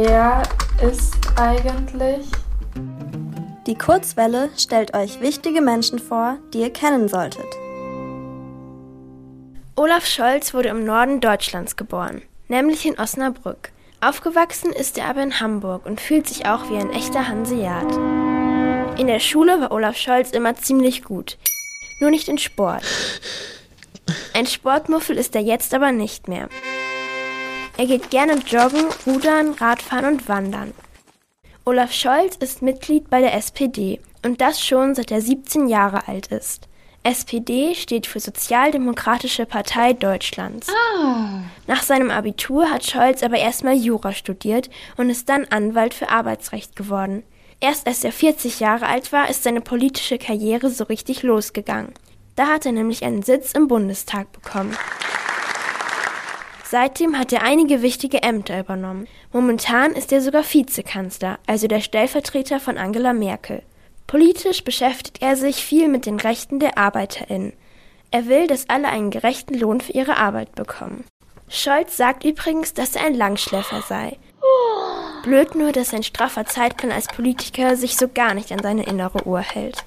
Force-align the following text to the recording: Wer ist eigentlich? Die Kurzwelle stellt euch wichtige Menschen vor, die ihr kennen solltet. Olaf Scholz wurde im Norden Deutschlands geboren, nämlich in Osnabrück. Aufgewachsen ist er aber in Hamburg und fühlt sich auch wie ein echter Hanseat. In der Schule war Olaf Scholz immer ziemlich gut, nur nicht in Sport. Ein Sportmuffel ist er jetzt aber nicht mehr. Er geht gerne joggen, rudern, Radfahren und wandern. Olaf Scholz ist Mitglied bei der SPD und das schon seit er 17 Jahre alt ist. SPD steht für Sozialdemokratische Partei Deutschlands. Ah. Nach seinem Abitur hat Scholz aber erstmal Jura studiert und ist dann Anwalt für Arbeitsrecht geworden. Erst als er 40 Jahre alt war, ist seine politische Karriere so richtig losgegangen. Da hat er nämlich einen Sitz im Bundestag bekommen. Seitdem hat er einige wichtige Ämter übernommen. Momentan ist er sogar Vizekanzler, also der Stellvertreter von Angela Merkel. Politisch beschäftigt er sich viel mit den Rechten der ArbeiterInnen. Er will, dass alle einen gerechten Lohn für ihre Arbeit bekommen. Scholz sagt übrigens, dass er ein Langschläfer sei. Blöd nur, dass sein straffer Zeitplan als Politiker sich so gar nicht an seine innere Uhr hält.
Wer 0.00 0.44
ist 0.80 1.16
eigentlich? 1.34 2.24
Die 3.66 3.74
Kurzwelle 3.76 4.48
stellt 4.56 4.94
euch 4.94 5.20
wichtige 5.20 5.60
Menschen 5.60 5.98
vor, 5.98 6.38
die 6.54 6.60
ihr 6.60 6.72
kennen 6.72 7.08
solltet. 7.08 7.48
Olaf 9.74 10.06
Scholz 10.06 10.54
wurde 10.54 10.68
im 10.68 10.84
Norden 10.84 11.20
Deutschlands 11.20 11.74
geboren, 11.74 12.22
nämlich 12.46 12.86
in 12.86 12.96
Osnabrück. 12.96 13.72
Aufgewachsen 14.00 14.72
ist 14.72 14.98
er 14.98 15.06
aber 15.06 15.24
in 15.24 15.40
Hamburg 15.40 15.84
und 15.84 16.00
fühlt 16.00 16.28
sich 16.28 16.46
auch 16.46 16.70
wie 16.70 16.76
ein 16.76 16.92
echter 16.92 17.26
Hanseat. 17.26 17.90
In 19.00 19.08
der 19.08 19.18
Schule 19.18 19.60
war 19.60 19.72
Olaf 19.72 19.96
Scholz 19.96 20.30
immer 20.30 20.54
ziemlich 20.54 21.02
gut, 21.02 21.38
nur 21.98 22.10
nicht 22.10 22.28
in 22.28 22.38
Sport. 22.38 22.84
Ein 24.32 24.46
Sportmuffel 24.46 25.18
ist 25.18 25.34
er 25.34 25.42
jetzt 25.42 25.74
aber 25.74 25.90
nicht 25.90 26.28
mehr. 26.28 26.48
Er 27.78 27.86
geht 27.86 28.10
gerne 28.10 28.34
joggen, 28.44 28.86
rudern, 29.06 29.52
Radfahren 29.52 30.04
und 30.06 30.28
wandern. 30.28 30.74
Olaf 31.64 31.92
Scholz 31.92 32.34
ist 32.34 32.60
Mitglied 32.60 33.08
bei 33.08 33.20
der 33.20 33.34
SPD 33.34 34.00
und 34.24 34.40
das 34.40 34.60
schon 34.60 34.96
seit 34.96 35.12
er 35.12 35.20
17 35.20 35.68
Jahre 35.68 36.08
alt 36.08 36.26
ist. 36.26 36.66
SPD 37.04 37.76
steht 37.76 38.08
für 38.08 38.18
Sozialdemokratische 38.18 39.46
Partei 39.46 39.92
Deutschlands. 39.92 40.66
Ah. 40.68 41.42
Nach 41.68 41.84
seinem 41.84 42.10
Abitur 42.10 42.68
hat 42.68 42.84
Scholz 42.84 43.22
aber 43.22 43.38
erstmal 43.38 43.76
Jura 43.76 44.12
studiert 44.12 44.68
und 44.96 45.08
ist 45.08 45.28
dann 45.28 45.44
Anwalt 45.44 45.94
für 45.94 46.08
Arbeitsrecht 46.08 46.74
geworden. 46.74 47.22
Erst 47.60 47.86
als 47.86 48.02
er 48.02 48.10
40 48.10 48.58
Jahre 48.58 48.86
alt 48.86 49.12
war, 49.12 49.30
ist 49.30 49.44
seine 49.44 49.60
politische 49.60 50.18
Karriere 50.18 50.68
so 50.70 50.82
richtig 50.82 51.22
losgegangen. 51.22 51.94
Da 52.34 52.48
hat 52.48 52.66
er 52.66 52.72
nämlich 52.72 53.04
einen 53.04 53.22
Sitz 53.22 53.52
im 53.52 53.68
Bundestag 53.68 54.32
bekommen. 54.32 54.76
Seitdem 56.70 57.18
hat 57.18 57.32
er 57.32 57.44
einige 57.44 57.80
wichtige 57.80 58.22
Ämter 58.22 58.60
übernommen. 58.60 59.08
Momentan 59.32 59.92
ist 59.92 60.12
er 60.12 60.20
sogar 60.20 60.44
Vizekanzler, 60.44 61.38
also 61.46 61.66
der 61.66 61.80
Stellvertreter 61.80 62.60
von 62.60 62.76
Angela 62.76 63.14
Merkel. 63.14 63.62
Politisch 64.06 64.64
beschäftigt 64.64 65.22
er 65.22 65.36
sich 65.36 65.64
viel 65.64 65.88
mit 65.88 66.04
den 66.04 66.20
Rechten 66.20 66.58
der 66.58 66.76
ArbeiterInnen. 66.76 67.54
Er 68.10 68.26
will, 68.26 68.46
dass 68.48 68.68
alle 68.68 68.88
einen 68.88 69.10
gerechten 69.10 69.54
Lohn 69.54 69.80
für 69.80 69.92
ihre 69.92 70.18
Arbeit 70.18 70.54
bekommen. 70.56 71.04
Scholz 71.48 71.96
sagt 71.96 72.24
übrigens, 72.26 72.74
dass 72.74 72.96
er 72.96 73.06
ein 73.06 73.14
Langschläfer 73.14 73.82
sei. 73.88 74.18
Blöd 75.22 75.54
nur, 75.54 75.72
dass 75.72 75.90
sein 75.90 76.02
straffer 76.02 76.44
Zeitplan 76.44 76.92
als 76.92 77.06
Politiker 77.06 77.76
sich 77.76 77.96
so 77.96 78.08
gar 78.08 78.34
nicht 78.34 78.52
an 78.52 78.62
seine 78.62 78.84
innere 78.84 79.26
Uhr 79.26 79.40
hält. 79.40 79.82